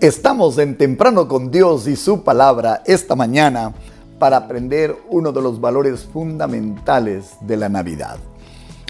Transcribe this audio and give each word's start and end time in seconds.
Estamos 0.00 0.58
en 0.58 0.78
Temprano 0.78 1.26
con 1.26 1.50
Dios 1.50 1.88
y 1.88 1.96
su 1.96 2.22
palabra 2.22 2.84
esta 2.86 3.16
mañana 3.16 3.74
para 4.20 4.36
aprender 4.36 4.96
uno 5.10 5.32
de 5.32 5.42
los 5.42 5.60
valores 5.60 6.04
fundamentales 6.04 7.30
de 7.40 7.56
la 7.56 7.68
Navidad. 7.68 8.18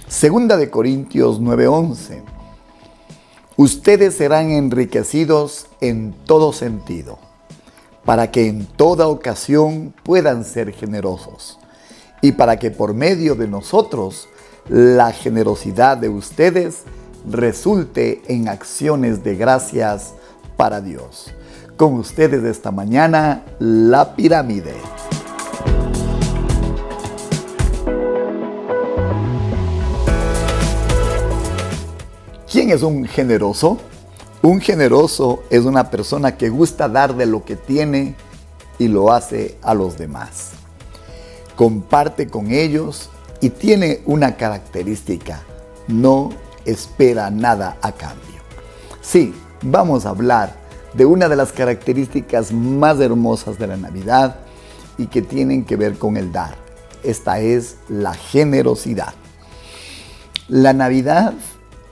Segunda 0.07 0.59
de 0.59 0.69
Corintios 0.69 1.41
9:11. 1.41 2.23
Ustedes 3.57 4.17
serán 4.17 4.51
enriquecidos 4.51 5.69
en 5.81 6.15
todo 6.27 6.53
sentido, 6.53 7.19
para 8.05 8.31
que 8.31 8.47
en 8.47 8.67
toda 8.67 9.09
ocasión 9.09 9.95
puedan 10.03 10.45
ser 10.45 10.73
generosos 10.73 11.59
y 12.21 12.33
para 12.33 12.59
que 12.59 12.71
por 12.71 12.93
medio 12.93 13.35
de 13.35 13.49
nosotros 13.49 14.29
la 14.69 15.13
generosidad 15.13 15.97
de 15.97 16.11
ustedes 16.11 16.83
resulte 17.27 18.21
en 18.29 18.49
acciones 18.49 19.25
de 19.25 19.37
gracias 19.37 20.13
para 20.59 20.81
Dios. 20.81 21.33
Con 21.77 21.95
ustedes 21.95 22.43
esta 22.43 22.73
mañana, 22.73 23.45
la 23.61 24.17
pirámide. 24.17 24.75
¿Quién 32.51 32.71
es 32.71 32.83
un 32.83 33.05
generoso? 33.05 33.79
Un 34.43 34.61
generoso 34.61 35.45
es 35.49 35.65
una 35.65 35.91
persona 35.91 36.37
que 36.37 36.49
gusta 36.49 36.89
dar 36.89 37.15
de 37.15 37.27
lo 37.27 37.45
que 37.45 37.55
tiene 37.55 38.17
y 38.81 38.89
lo 38.89 39.13
hace 39.13 39.57
a 39.63 39.75
los 39.75 39.97
demás. 39.97 40.51
Comparte 41.55 42.27
con 42.27 42.51
ellos 42.51 43.11
y 43.41 43.51
tiene 43.51 44.03
una 44.07 44.37
característica, 44.37 45.41
no 45.87 46.31
espera 46.65 47.31
nada 47.31 47.77
a 47.81 47.93
cambio. 47.93 48.41
Sí, 49.01 49.33
vamos 49.63 50.07
a 50.07 50.11
hablar 50.11 50.57
de 50.95 51.05
una 51.05 51.29
de 51.29 51.37
las 51.37 51.53
características 51.53 52.53
más 52.53 52.99
hermosas 53.01 53.59
de 53.59 53.67
la 53.67 53.77
Navidad 53.77 54.37
y 54.97 55.07
que 55.07 55.23
tienen 55.23 55.65
que 55.65 55.77
ver 55.77 55.99
con 55.99 56.17
el 56.17 56.33
dar. 56.33 56.57
Esta 57.03 57.41
es 57.41 57.77
la 57.89 58.15
generosidad. 58.15 59.15
La 60.49 60.73
Navidad 60.73 61.35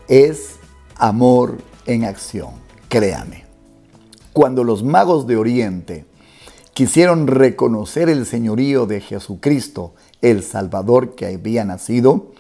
es 0.09 0.57
amor 0.97 1.59
en 1.87 2.05
acción, 2.05 2.51
créame. 2.89 3.45
Cuando 4.33 4.65
los 4.65 4.83
magos 4.83 5.27
de 5.27 5.37
Oriente 5.37 6.07
quisieron 6.75 7.27
reconocer 7.27 8.09
el 8.09 8.27
señorío 8.27 8.87
de 8.87 9.01
Jesucristo, 9.01 9.95
el 10.21 10.43
Salvador 10.43 11.15
que 11.15 11.27
había 11.27 11.65
nacido, 11.65 12.33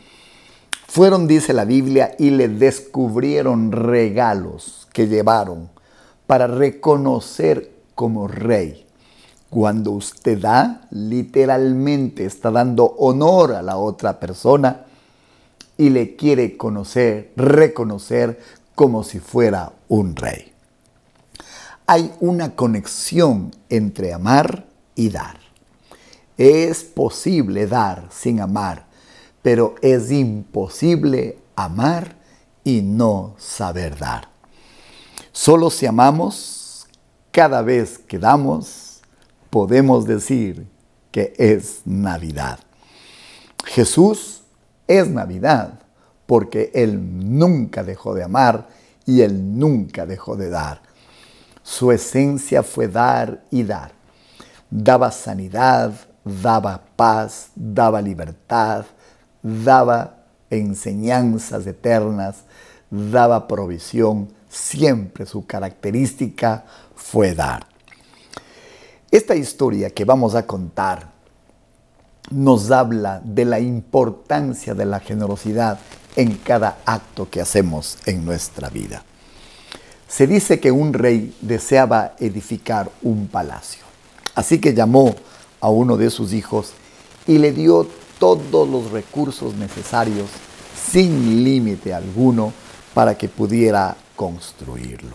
fueron, 0.88 1.26
dice 1.26 1.52
la 1.52 1.64
Biblia, 1.64 2.14
y 2.18 2.30
le 2.30 2.48
descubrieron 2.48 3.72
regalos 3.72 4.88
que 4.92 5.08
llevaron 5.08 5.68
para 6.26 6.46
reconocer 6.46 7.70
como 7.94 8.28
rey. 8.28 8.86
Cuando 9.50 9.92
usted 9.92 10.38
da, 10.38 10.86
literalmente 10.90 12.24
está 12.24 12.50
dando 12.50 12.84
honor 12.98 13.54
a 13.54 13.62
la 13.62 13.76
otra 13.76 14.18
persona 14.18 14.86
y 15.78 15.90
le 15.90 16.16
quiere 16.16 16.56
conocer, 16.56 17.32
reconocer 17.36 18.40
como 18.74 19.04
si 19.04 19.20
fuera 19.20 19.72
un 19.88 20.16
rey. 20.16 20.52
Hay 21.86 22.12
una 22.20 22.56
conexión 22.56 23.52
entre 23.68 24.12
amar 24.12 24.66
y 24.94 25.10
dar. 25.10 25.38
Es 26.36 26.82
posible 26.82 27.66
dar 27.66 28.08
sin 28.10 28.40
amar, 28.40 28.85
pero 29.46 29.76
es 29.80 30.10
imposible 30.10 31.38
amar 31.54 32.16
y 32.64 32.82
no 32.82 33.36
saber 33.38 33.96
dar. 33.96 34.28
Solo 35.30 35.70
si 35.70 35.86
amamos, 35.86 36.88
cada 37.30 37.62
vez 37.62 37.96
que 37.96 38.18
damos, 38.18 39.02
podemos 39.48 40.04
decir 40.04 40.66
que 41.12 41.32
es 41.38 41.82
Navidad. 41.84 42.58
Jesús 43.64 44.42
es 44.88 45.08
Navidad 45.08 45.78
porque 46.26 46.72
Él 46.74 46.98
nunca 47.38 47.84
dejó 47.84 48.14
de 48.14 48.24
amar 48.24 48.66
y 49.04 49.20
Él 49.20 49.56
nunca 49.56 50.06
dejó 50.06 50.34
de 50.34 50.50
dar. 50.50 50.82
Su 51.62 51.92
esencia 51.92 52.64
fue 52.64 52.88
dar 52.88 53.44
y 53.52 53.62
dar. 53.62 53.92
Daba 54.70 55.12
sanidad, 55.12 55.92
daba 56.24 56.82
paz, 56.96 57.50
daba 57.54 58.02
libertad, 58.02 58.86
daba 59.46 60.16
enseñanzas 60.50 61.66
eternas, 61.66 62.38
daba 62.90 63.46
provisión, 63.46 64.28
siempre 64.48 65.24
su 65.24 65.46
característica 65.46 66.64
fue 66.96 67.34
dar. 67.34 67.66
Esta 69.10 69.36
historia 69.36 69.90
que 69.90 70.04
vamos 70.04 70.34
a 70.34 70.46
contar 70.46 71.12
nos 72.30 72.72
habla 72.72 73.20
de 73.24 73.44
la 73.44 73.60
importancia 73.60 74.74
de 74.74 74.84
la 74.84 74.98
generosidad 74.98 75.78
en 76.16 76.34
cada 76.38 76.78
acto 76.84 77.30
que 77.30 77.40
hacemos 77.40 77.98
en 78.06 78.24
nuestra 78.24 78.68
vida. 78.68 79.04
Se 80.08 80.26
dice 80.26 80.58
que 80.58 80.72
un 80.72 80.92
rey 80.92 81.36
deseaba 81.40 82.16
edificar 82.18 82.90
un 83.02 83.28
palacio, 83.28 83.84
así 84.34 84.60
que 84.60 84.74
llamó 84.74 85.14
a 85.60 85.68
uno 85.68 85.96
de 85.96 86.10
sus 86.10 86.32
hijos 86.32 86.72
y 87.28 87.38
le 87.38 87.52
dio 87.52 87.86
todos 88.18 88.68
los 88.68 88.90
recursos 88.90 89.54
necesarios 89.54 90.28
sin 90.90 91.44
límite 91.44 91.92
alguno 91.92 92.52
para 92.94 93.16
que 93.16 93.28
pudiera 93.28 93.96
construirlo. 94.14 95.14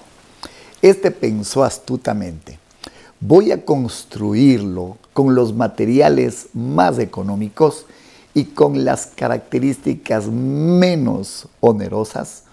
Este 0.81 1.11
pensó 1.11 1.63
astutamente, 1.63 2.59
voy 3.19 3.51
a 3.51 3.63
construirlo 3.65 4.97
con 5.13 5.35
los 5.35 5.53
materiales 5.53 6.47
más 6.53 6.99
económicos 6.99 7.85
y 8.33 8.45
con 8.45 8.85
las 8.85 9.07
características 9.07 10.27
menos 10.27 11.47
onerosas 11.59 12.43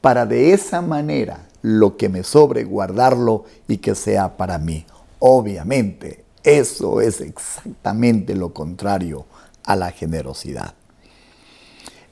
para 0.00 0.26
de 0.26 0.52
esa 0.52 0.80
manera 0.80 1.46
lo 1.60 1.96
que 1.96 2.08
me 2.08 2.22
sobre 2.22 2.64
guardarlo 2.64 3.44
y 3.66 3.78
que 3.78 3.94
sea 3.94 4.36
para 4.36 4.58
mí. 4.58 4.86
Obviamente, 5.18 6.24
eso 6.44 7.00
es 7.00 7.20
exactamente 7.20 8.34
lo 8.34 8.54
contrario 8.54 9.26
a 9.68 9.76
la 9.76 9.90
generosidad. 9.90 10.72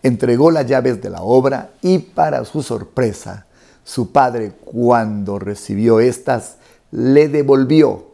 Entregó 0.02 0.50
las 0.50 0.66
llaves 0.66 1.00
de 1.00 1.08
la 1.08 1.22
obra 1.22 1.70
y 1.80 1.98
para 1.98 2.44
su 2.44 2.62
sorpresa, 2.62 3.46
su 3.82 4.12
padre 4.12 4.52
cuando 4.62 5.38
recibió 5.38 5.98
estas, 5.98 6.56
le 6.90 7.28
devolvió 7.28 8.08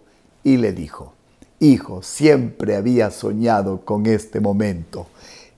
y 0.45 0.59
le 0.59 0.73
dijo, 0.73 1.15
Hijo, 1.59 2.03
siempre 2.03 2.77
había 2.77 3.11
soñado 3.11 3.85
con 3.85 4.07
este 4.07 4.39
momento. 4.39 5.09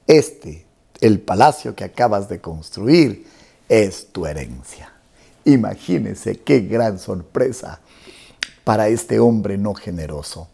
Este, 0.06 0.64
el 1.02 1.20
palacio 1.20 1.74
que 1.74 1.84
acabas 1.84 2.28
de 2.30 2.40
construir, 2.40 3.26
es 3.68 4.08
tu 4.12 4.24
herencia. 4.24 4.92
Imagínese 5.44 6.40
qué 6.40 6.60
gran 6.60 6.98
sorpresa 6.98 7.80
para 8.64 8.88
este 8.88 9.20
hombre 9.20 9.58
no 9.58 9.74
generoso. 9.74 10.48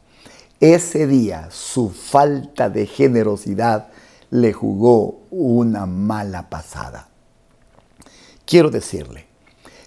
Ese 0.61 1.07
día 1.07 1.49
su 1.51 1.89
falta 1.89 2.69
de 2.69 2.85
generosidad 2.87 3.89
le 4.29 4.53
jugó 4.53 5.23
una 5.31 5.87
mala 5.87 6.51
pasada. 6.51 7.09
Quiero 8.45 8.71
decirle, 8.71 9.25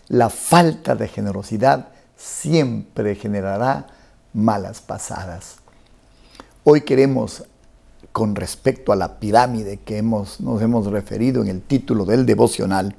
la 0.07 0.31
falta 0.31 0.95
de 0.95 1.07
generosidad 1.07 1.89
siempre 2.17 3.13
generará 3.13 3.85
malas 4.34 4.81
pasadas. 4.81 5.57
Hoy 6.63 6.81
queremos, 6.81 7.44
con 8.11 8.35
respecto 8.35 8.91
a 8.91 8.95
la 8.95 9.19
pirámide 9.19 9.78
que 9.78 9.97
hemos, 10.00 10.41
nos 10.41 10.59
hemos 10.63 10.88
referido 10.88 11.44
en 11.44 11.50
el 11.50 11.61
título 11.61 12.03
del 12.03 12.25
devocional, 12.25 12.95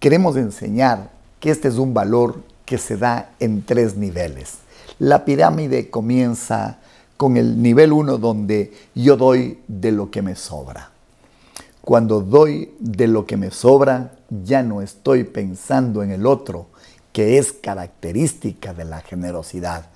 queremos 0.00 0.36
enseñar 0.36 1.10
que 1.38 1.50
este 1.50 1.68
es 1.68 1.74
un 1.74 1.92
valor 1.92 2.44
que 2.64 2.78
se 2.78 2.96
da 2.96 3.32
en 3.40 3.62
tres 3.62 3.94
niveles. 3.94 4.67
La 4.98 5.24
pirámide 5.24 5.90
comienza 5.90 6.78
con 7.16 7.36
el 7.36 7.60
nivel 7.62 7.92
1 7.92 8.18
donde 8.18 8.72
yo 8.94 9.16
doy 9.16 9.58
de 9.68 9.92
lo 9.92 10.10
que 10.10 10.22
me 10.22 10.34
sobra. 10.34 10.90
Cuando 11.82 12.20
doy 12.20 12.74
de 12.80 13.06
lo 13.06 13.26
que 13.26 13.36
me 13.36 13.50
sobra, 13.50 14.12
ya 14.28 14.62
no 14.62 14.82
estoy 14.82 15.24
pensando 15.24 16.02
en 16.02 16.10
el 16.10 16.26
otro, 16.26 16.66
que 17.12 17.38
es 17.38 17.52
característica 17.52 18.74
de 18.74 18.84
la 18.84 19.00
generosidad. 19.00 19.86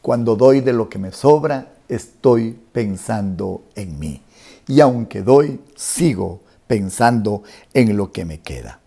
Cuando 0.00 0.36
doy 0.36 0.60
de 0.60 0.72
lo 0.72 0.88
que 0.88 0.98
me 0.98 1.12
sobra, 1.12 1.72
estoy 1.88 2.58
pensando 2.72 3.62
en 3.74 3.98
mí. 3.98 4.22
Y 4.68 4.80
aunque 4.80 5.22
doy, 5.22 5.60
sigo 5.74 6.40
pensando 6.66 7.42
en 7.72 7.96
lo 7.96 8.12
que 8.12 8.24
me 8.24 8.40
queda. 8.40 8.80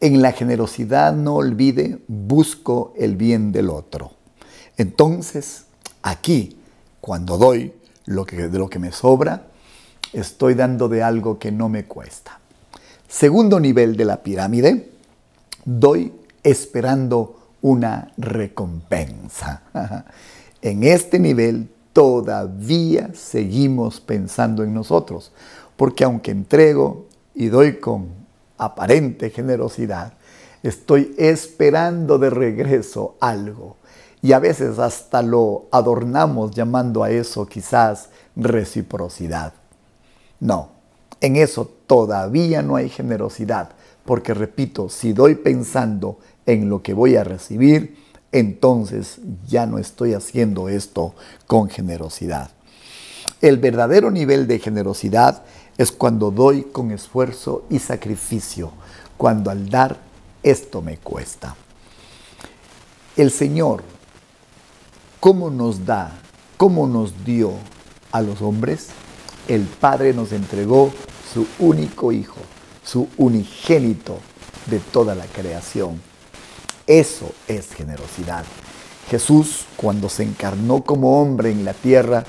En 0.00 0.22
la 0.22 0.32
generosidad 0.32 1.12
no 1.12 1.36
olvide, 1.36 1.98
busco 2.08 2.92
el 2.96 3.16
bien 3.16 3.52
del 3.52 3.70
otro. 3.70 4.12
Entonces, 4.76 5.64
aquí, 6.02 6.58
cuando 7.00 7.38
doy 7.38 7.72
lo 8.06 8.24
que, 8.24 8.48
de 8.48 8.58
lo 8.58 8.68
que 8.68 8.78
me 8.78 8.92
sobra, 8.92 9.46
estoy 10.12 10.54
dando 10.54 10.88
de 10.88 11.02
algo 11.02 11.38
que 11.38 11.52
no 11.52 11.68
me 11.68 11.84
cuesta. 11.84 12.40
Segundo 13.08 13.60
nivel 13.60 13.96
de 13.96 14.04
la 14.04 14.22
pirámide, 14.22 14.90
doy 15.64 16.12
esperando 16.42 17.48
una 17.62 18.12
recompensa. 18.16 19.62
en 20.62 20.84
este 20.84 21.18
nivel 21.18 21.68
todavía 21.92 23.10
seguimos 23.14 24.00
pensando 24.00 24.64
en 24.64 24.74
nosotros, 24.74 25.32
porque 25.76 26.04
aunque 26.04 26.32
entrego 26.32 27.06
y 27.34 27.46
doy 27.46 27.78
con 27.78 28.08
aparente 28.58 29.30
generosidad, 29.30 30.14
estoy 30.62 31.14
esperando 31.18 32.18
de 32.18 32.30
regreso 32.30 33.16
algo. 33.20 33.76
Y 34.24 34.32
a 34.32 34.38
veces 34.38 34.78
hasta 34.78 35.20
lo 35.20 35.66
adornamos 35.70 36.52
llamando 36.52 37.04
a 37.04 37.10
eso 37.10 37.44
quizás 37.44 38.08
reciprocidad. 38.34 39.52
No, 40.40 40.70
en 41.20 41.36
eso 41.36 41.70
todavía 41.86 42.62
no 42.62 42.76
hay 42.76 42.88
generosidad, 42.88 43.72
porque 44.06 44.32
repito, 44.32 44.88
si 44.88 45.12
doy 45.12 45.34
pensando 45.34 46.18
en 46.46 46.70
lo 46.70 46.82
que 46.82 46.94
voy 46.94 47.16
a 47.16 47.24
recibir, 47.24 47.98
entonces 48.32 49.18
ya 49.46 49.66
no 49.66 49.76
estoy 49.76 50.14
haciendo 50.14 50.70
esto 50.70 51.14
con 51.46 51.68
generosidad. 51.68 52.50
El 53.42 53.58
verdadero 53.58 54.10
nivel 54.10 54.46
de 54.46 54.58
generosidad 54.58 55.42
es 55.76 55.92
cuando 55.92 56.30
doy 56.30 56.62
con 56.62 56.92
esfuerzo 56.92 57.66
y 57.68 57.78
sacrificio, 57.78 58.72
cuando 59.18 59.50
al 59.50 59.68
dar 59.68 59.98
esto 60.42 60.80
me 60.80 60.96
cuesta. 60.96 61.54
El 63.16 63.30
Señor, 63.30 63.84
¿cómo 65.24 65.48
nos 65.48 65.86
da? 65.86 66.12
¿Cómo 66.58 66.86
nos 66.86 67.24
dio 67.24 67.52
a 68.12 68.20
los 68.20 68.42
hombres? 68.42 68.88
El 69.48 69.62
Padre 69.62 70.12
nos 70.12 70.32
entregó 70.32 70.92
su 71.32 71.46
único 71.58 72.12
Hijo, 72.12 72.42
su 72.84 73.08
unigénito 73.16 74.18
de 74.66 74.80
toda 74.80 75.14
la 75.14 75.24
creación 75.24 75.98
eso 76.86 77.32
es 77.48 77.72
generosidad. 77.72 78.44
Jesús, 79.08 79.64
cuando 79.76 80.10
se 80.10 80.24
encarnó 80.24 80.82
como 80.82 81.22
hombre 81.22 81.50
en 81.50 81.64
la 81.64 81.72
tierra, 81.72 82.24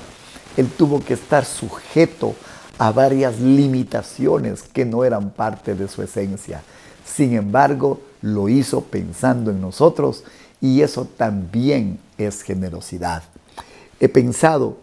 él 0.56 0.70
tuvo 0.70 1.04
que 1.04 1.12
estar 1.12 1.44
sujeto 1.44 2.34
a 2.78 2.90
varias 2.90 3.38
limitaciones 3.38 4.62
que 4.62 4.86
no 4.86 5.04
eran 5.04 5.30
parte 5.30 5.74
de 5.74 5.88
su 5.88 6.02
esencia. 6.02 6.62
Sin 7.04 7.34
embargo, 7.34 8.00
lo 8.22 8.48
hizo 8.48 8.80
pensando 8.80 9.50
en 9.50 9.60
nosotros 9.60 10.24
y 10.60 10.80
eso 10.82 11.06
también 11.16 11.98
es 12.18 12.42
generosidad. 12.42 13.22
He 14.00 14.08
pensado 14.08 14.78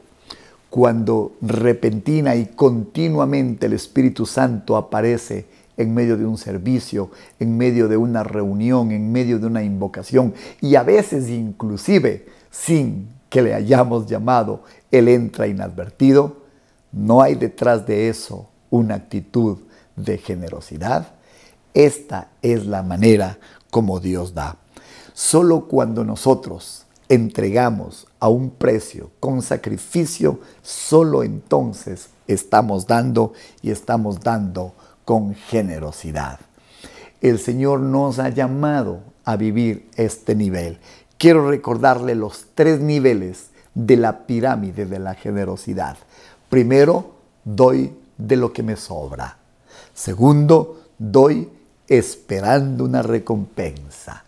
cuando 0.70 1.34
repentina 1.42 2.36
y 2.36 2.48
continuamente 2.48 3.68
el 3.68 3.74
Espíritu 3.74 4.26
Santo 4.26 4.76
aparece 4.76 5.46
en 5.78 5.94
medio 5.94 6.18
de 6.18 6.26
un 6.26 6.38
servicio, 6.38 7.12
en 7.40 7.58
medio 7.58 7.88
de 7.88 7.98
una 7.98 8.24
reunión, 8.24 8.92
en 8.92 9.12
medio 9.12 9.40
de 9.40 9.48
una 9.48 9.64
invocación 9.64 10.34
y 10.62 10.76
a 10.76 10.84
veces 10.84 11.30
inclusive 11.30 12.26
sin 12.50 13.08
que 13.30 13.42
le 13.42 13.54
hayamos 13.54 14.06
llamado, 14.06 14.64
Él 14.92 15.08
entra 15.08 15.48
inadvertido, 15.48 16.38
no 16.92 17.22
hay 17.22 17.36
detrás 17.36 17.88
de 17.88 18.10
eso 18.10 18.50
una 18.70 18.96
actitud 18.96 19.58
de 19.96 20.18
generosidad. 20.18 21.08
Esta 21.74 22.30
es 22.44 22.66
la 22.66 22.84
manera 22.84 23.40
como 23.72 24.00
Dios 24.00 24.36
da. 24.36 24.58
Solo 25.14 25.66
cuando 25.66 26.04
nosotros 26.04 26.86
entregamos 27.08 28.08
a 28.20 28.30
un 28.30 28.50
precio 28.50 29.12
con 29.20 29.42
sacrificio, 29.42 30.40
solo 30.62 31.24
entonces 31.24 32.10
estamos 32.28 32.88
dando 32.88 33.34
y 33.62 33.72
estamos 33.72 34.22
dando 34.22 34.74
con 35.06 35.36
generosidad. 35.36 36.40
El 37.22 37.40
Señor 37.40 37.80
nos 37.80 38.20
ha 38.20 38.30
llamado 38.30 39.02
a 39.24 39.36
vivir 39.36 39.88
este 39.96 40.36
nivel. 40.36 40.80
Quiero 41.18 41.48
recordarle 41.48 42.16
los 42.16 42.48
tres 42.56 42.80
niveles 42.80 43.52
de 43.76 43.98
la 43.98 44.26
pirámide 44.26 44.86
de 44.86 45.00
la 45.00 45.14
generosidad. 45.14 45.98
Primero, 46.50 47.12
doy 47.44 47.94
de 48.18 48.36
lo 48.36 48.52
que 48.52 48.64
me 48.64 48.76
sobra. 48.76 49.38
Segundo, 49.94 50.82
doy 50.98 51.50
esperando 51.88 52.84
una 52.84 53.02
recompensa. 53.02 54.24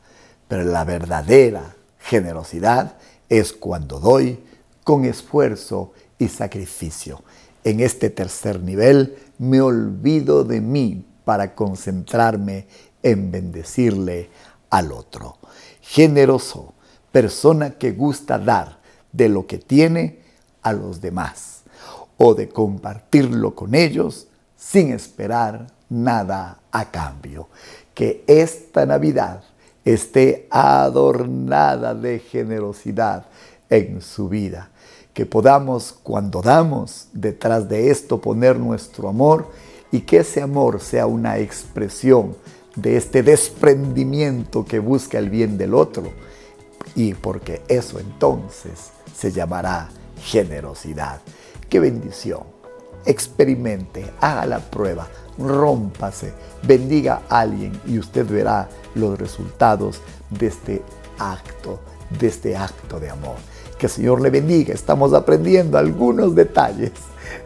Pero 0.47 0.63
la 0.63 0.83
verdadera 0.83 1.75
generosidad 1.99 2.97
es 3.29 3.53
cuando 3.53 3.99
doy 3.99 4.39
con 4.83 5.05
esfuerzo 5.05 5.93
y 6.19 6.27
sacrificio. 6.27 7.23
En 7.63 7.79
este 7.79 8.09
tercer 8.09 8.61
nivel 8.61 9.17
me 9.39 9.61
olvido 9.61 10.43
de 10.43 10.61
mí 10.61 11.03
para 11.25 11.55
concentrarme 11.55 12.67
en 13.01 13.31
bendecirle 13.31 14.29
al 14.69 14.91
otro. 14.91 15.37
Generoso, 15.81 16.73
persona 17.11 17.71
que 17.71 17.91
gusta 17.91 18.37
dar 18.37 18.79
de 19.11 19.29
lo 19.29 19.47
que 19.47 19.57
tiene 19.57 20.19
a 20.61 20.73
los 20.73 21.01
demás 21.01 21.63
o 22.17 22.33
de 22.33 22.49
compartirlo 22.49 23.55
con 23.55 23.75
ellos 23.75 24.27
sin 24.57 24.91
esperar 24.91 25.67
nada 25.89 26.59
a 26.71 26.91
cambio. 26.91 27.49
Que 27.93 28.23
esta 28.27 28.85
Navidad 28.85 29.43
esté 29.85 30.47
adornada 30.49 31.93
de 31.93 32.19
generosidad 32.19 33.25
en 33.69 34.01
su 34.01 34.27
vida 34.27 34.69
que 35.15 35.25
podamos 35.25 35.95
cuando 36.03 36.41
damos 36.41 37.07
detrás 37.13 37.69
de 37.69 37.89
esto 37.89 38.19
poner 38.19 38.59
nuestro 38.59 39.07
amor 39.07 39.49
y 39.89 40.01
que 40.01 40.17
ese 40.17 40.41
amor 40.41 40.81
sea 40.81 41.07
una 41.07 41.39
expresión 41.39 42.35
de 42.75 42.97
este 42.97 43.23
desprendimiento 43.23 44.65
que 44.65 44.79
busca 44.79 45.17
el 45.17 45.29
bien 45.29 45.57
del 45.57 45.73
otro 45.73 46.11
y 46.95 47.13
porque 47.13 47.61
eso 47.69 47.97
entonces 47.97 48.91
se 49.15 49.31
llamará 49.31 49.89
generosidad. 50.21 51.21
Qué 51.69 51.79
bendición. 51.79 52.54
Experimente, 53.05 54.05
haga 54.19 54.45
la 54.45 54.59
prueba, 54.59 55.07
rómpase, 55.37 56.33
bendiga 56.63 57.21
a 57.29 57.41
alguien 57.41 57.79
y 57.85 57.99
usted 57.99 58.27
verá 58.27 58.67
los 58.95 59.17
resultados 59.19 60.01
de 60.29 60.47
este 60.47 60.81
acto, 61.19 61.79
de 62.19 62.27
este 62.27 62.55
acto 62.55 62.99
de 62.99 63.09
amor. 63.09 63.35
Que 63.77 63.87
el 63.87 63.91
Señor 63.91 64.21
le 64.21 64.29
bendiga. 64.29 64.73
Estamos 64.73 65.13
aprendiendo 65.13 65.77
algunos 65.77 66.33
detalles 66.33 66.91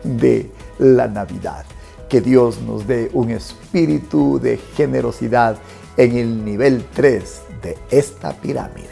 de 0.03 0.49
la 0.77 1.07
Navidad. 1.07 1.65
Que 2.07 2.21
Dios 2.21 2.61
nos 2.61 2.87
dé 2.87 3.09
un 3.13 3.31
espíritu 3.31 4.39
de 4.39 4.57
generosidad 4.57 5.57
en 5.97 6.17
el 6.17 6.45
nivel 6.45 6.85
3 6.93 7.41
de 7.61 7.77
esta 7.91 8.33
pirámide. 8.33 8.87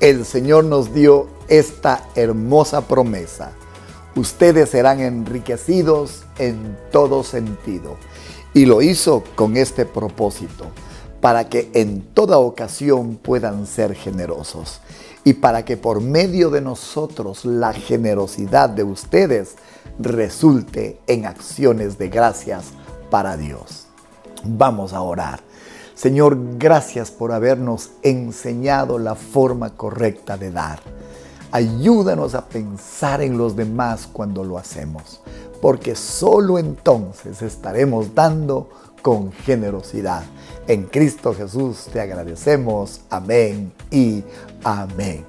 El 0.00 0.24
Señor 0.24 0.64
nos 0.64 0.92
dio 0.92 1.28
esta 1.48 2.08
hermosa 2.14 2.82
promesa. 2.82 3.52
Ustedes 4.16 4.70
serán 4.70 5.00
enriquecidos 5.00 6.24
en 6.38 6.78
todo 6.92 7.24
sentido. 7.24 7.96
Y 8.52 8.66
lo 8.66 8.82
hizo 8.82 9.24
con 9.34 9.56
este 9.56 9.84
propósito, 9.84 10.66
para 11.20 11.48
que 11.48 11.70
en 11.74 12.02
toda 12.02 12.38
ocasión 12.38 13.16
puedan 13.16 13.66
ser 13.66 13.94
generosos 13.94 14.80
y 15.24 15.32
para 15.32 15.64
que 15.64 15.76
por 15.76 16.00
medio 16.00 16.50
de 16.50 16.60
nosotros 16.60 17.44
la 17.44 17.72
generosidad 17.72 18.68
de 18.68 18.84
ustedes 18.84 19.56
resulte 19.98 21.00
en 21.06 21.24
acciones 21.24 21.98
de 21.98 22.08
gracias 22.08 22.66
para 23.10 23.36
Dios. 23.36 23.86
Vamos 24.44 24.92
a 24.92 25.00
orar. 25.00 25.40
Señor, 25.94 26.36
gracias 26.58 27.10
por 27.10 27.32
habernos 27.32 27.90
enseñado 28.02 28.98
la 28.98 29.14
forma 29.14 29.70
correcta 29.70 30.36
de 30.36 30.50
dar. 30.50 30.80
Ayúdanos 31.54 32.34
a 32.34 32.48
pensar 32.48 33.22
en 33.22 33.38
los 33.38 33.54
demás 33.54 34.08
cuando 34.12 34.42
lo 34.42 34.58
hacemos, 34.58 35.20
porque 35.62 35.94
solo 35.94 36.58
entonces 36.58 37.42
estaremos 37.42 38.12
dando 38.12 38.68
con 39.02 39.30
generosidad. 39.30 40.24
En 40.66 40.82
Cristo 40.82 41.32
Jesús 41.32 41.86
te 41.92 42.00
agradecemos. 42.00 43.02
Amén 43.08 43.72
y 43.92 44.24
amén. 44.64 45.24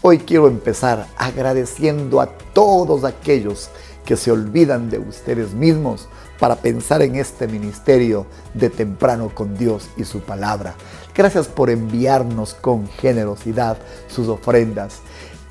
Hoy 0.00 0.18
quiero 0.18 0.46
empezar 0.46 1.08
agradeciendo 1.16 2.20
a 2.20 2.28
todos 2.52 3.02
aquellos 3.02 3.68
que 4.04 4.16
se 4.16 4.30
olvidan 4.30 4.90
de 4.90 5.00
ustedes 5.00 5.54
mismos 5.54 6.08
para 6.38 6.54
pensar 6.54 7.02
en 7.02 7.16
este 7.16 7.48
ministerio 7.48 8.26
de 8.52 8.70
temprano 8.70 9.32
con 9.34 9.58
Dios 9.58 9.88
y 9.96 10.04
su 10.04 10.20
palabra. 10.20 10.76
Gracias 11.16 11.48
por 11.48 11.68
enviarnos 11.68 12.54
con 12.54 12.86
generosidad 12.86 13.76
sus 14.06 14.28
ofrendas. 14.28 15.00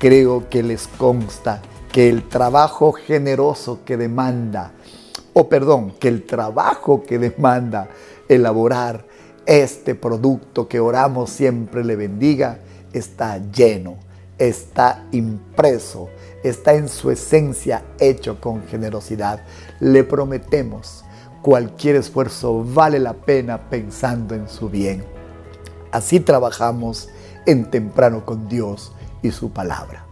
Creo 0.04 0.50
que 0.50 0.62
les 0.62 0.86
consta 0.86 1.62
que 1.90 2.10
el 2.10 2.28
trabajo 2.28 2.92
generoso 2.92 3.86
que 3.86 3.96
demanda 3.96 4.72
o 5.32 5.48
perdón, 5.48 5.94
que 5.98 6.08
el 6.08 6.26
trabajo 6.26 7.02
que 7.04 7.18
demanda 7.18 7.88
elaborar 8.28 9.06
este 9.46 9.94
producto 9.94 10.68
que 10.68 10.78
oramos 10.78 11.30
siempre 11.30 11.82
le 11.82 11.96
bendiga, 11.96 12.58
está 12.92 13.38
lleno, 13.50 13.96
está 14.36 15.06
impreso, 15.12 16.10
está 16.42 16.74
en 16.74 16.90
su 16.90 17.10
esencia 17.10 17.82
hecho 17.98 18.42
con 18.42 18.62
generosidad. 18.66 19.40
Le 19.80 20.04
prometemos, 20.04 21.02
cualquier 21.40 21.96
esfuerzo 21.96 22.62
vale 22.62 22.98
la 22.98 23.14
pena 23.14 23.70
pensando 23.70 24.34
en 24.34 24.50
su 24.50 24.68
bien. 24.68 25.02
así 25.92 26.20
trabajamos 26.20 27.08
en 27.46 27.70
temprano 27.70 28.26
con 28.26 28.48
Dios 28.48 28.92
y 29.24 29.32
su 29.32 29.50
palabra. 29.50 30.04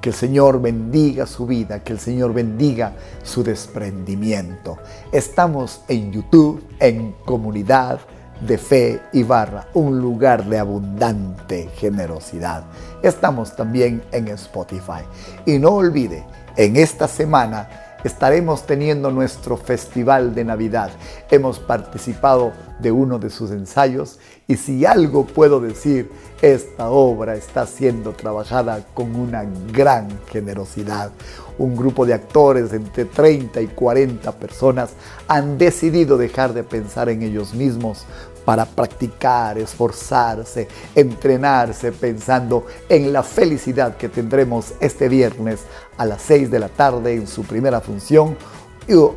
Que 0.00 0.10
el 0.10 0.14
Señor 0.14 0.60
bendiga 0.62 1.26
su 1.26 1.46
vida, 1.46 1.82
que 1.82 1.92
el 1.92 1.98
Señor 1.98 2.32
bendiga 2.32 2.92
su 3.24 3.42
desprendimiento. 3.42 4.78
Estamos 5.10 5.80
en 5.88 6.12
YouTube, 6.12 6.62
en 6.78 7.16
comunidad 7.24 7.98
de 8.40 8.58
fe 8.58 9.00
y 9.12 9.24
barra, 9.24 9.66
un 9.74 10.00
lugar 10.00 10.44
de 10.44 10.58
abundante 10.58 11.70
generosidad. 11.74 12.64
Estamos 13.02 13.56
también 13.56 14.04
en 14.12 14.28
Spotify. 14.28 15.02
Y 15.44 15.58
no 15.58 15.70
olvide, 15.70 16.24
en 16.56 16.76
esta 16.76 17.08
semana 17.08 17.87
estaremos 18.04 18.66
teniendo 18.66 19.10
nuestro 19.10 19.56
festival 19.56 20.34
de 20.34 20.44
Navidad. 20.44 20.90
Hemos 21.30 21.58
participado 21.58 22.52
de 22.78 22.92
uno 22.92 23.18
de 23.18 23.30
sus 23.30 23.50
ensayos 23.50 24.18
y 24.46 24.56
si 24.56 24.86
algo 24.86 25.26
puedo 25.26 25.60
decir, 25.60 26.10
esta 26.40 26.90
obra 26.90 27.34
está 27.34 27.66
siendo 27.66 28.12
trabajada 28.12 28.84
con 28.94 29.16
una 29.16 29.44
gran 29.72 30.08
generosidad. 30.30 31.10
Un 31.58 31.76
grupo 31.76 32.06
de 32.06 32.14
actores 32.14 32.72
entre 32.72 33.04
30 33.04 33.60
y 33.60 33.66
40 33.66 34.30
personas 34.32 34.90
han 35.26 35.58
decidido 35.58 36.16
dejar 36.16 36.54
de 36.54 36.62
pensar 36.62 37.08
en 37.08 37.22
ellos 37.22 37.52
mismos 37.54 38.06
para 38.48 38.64
practicar, 38.64 39.58
esforzarse, 39.58 40.68
entrenarse 40.94 41.92
pensando 41.92 42.64
en 42.88 43.12
la 43.12 43.22
felicidad 43.22 43.98
que 43.98 44.08
tendremos 44.08 44.72
este 44.80 45.10
viernes 45.10 45.64
a 45.98 46.06
las 46.06 46.22
6 46.22 46.50
de 46.50 46.58
la 46.58 46.70
tarde 46.70 47.12
en 47.12 47.26
su 47.26 47.42
primera 47.42 47.82
función 47.82 48.38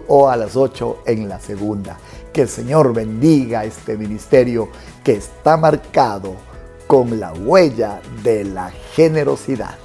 o 0.09 0.29
a 0.29 0.35
las 0.35 0.57
8 0.57 1.03
en 1.05 1.29
la 1.29 1.39
segunda. 1.39 1.97
Que 2.33 2.41
el 2.41 2.49
Señor 2.49 2.93
bendiga 2.93 3.63
este 3.63 3.95
ministerio 3.95 4.67
que 5.01 5.13
está 5.13 5.55
marcado 5.55 6.33
con 6.85 7.17
la 7.17 7.31
huella 7.31 8.01
de 8.23 8.43
la 8.43 8.69
generosidad. 8.95 9.80